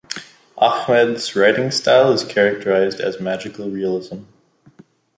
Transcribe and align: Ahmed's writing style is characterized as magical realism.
Ahmed's 0.57 1.35
writing 1.35 1.69
style 1.69 2.11
is 2.11 2.23
characterized 2.23 2.99
as 2.99 3.21
magical 3.21 3.69
realism. 3.69 4.23